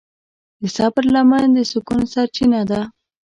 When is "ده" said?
2.69-2.81